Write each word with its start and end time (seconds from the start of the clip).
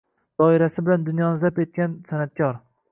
Doirasi 0.41 0.85
bilan 0.87 1.05
dunyoni 1.11 1.43
zabt 1.45 1.63
etgan 1.67 1.97
san’atkor 2.11 2.61